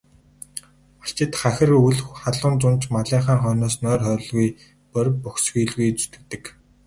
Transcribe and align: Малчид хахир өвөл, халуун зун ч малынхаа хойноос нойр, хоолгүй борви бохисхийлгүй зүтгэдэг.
Малчид 1.01 1.33
хахир 1.41 1.69
өвөл, 1.79 1.99
халуун 2.21 2.55
зун 2.61 2.75
ч 2.81 2.83
малынхаа 2.95 3.37
хойноос 3.41 3.75
нойр, 3.83 4.01
хоолгүй 4.05 4.47
борви 4.91 5.17
бохисхийлгүй 5.23 5.89
зүтгэдэг. 5.99 6.43